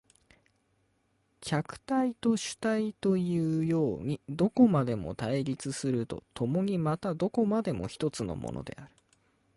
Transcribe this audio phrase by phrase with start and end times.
[1.41, 8.87] 客体と主体というようにどこまでも対立すると共にまたどこまでも一つのものである。